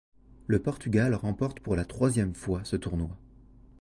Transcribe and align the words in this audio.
Le 0.47 0.57
Portugal 0.57 1.13
remporte 1.13 1.59
pour 1.59 1.75
la 1.75 1.85
troisième 1.85 2.33
fois 2.33 2.63
ce 2.65 2.75
tournoi. 2.75 3.15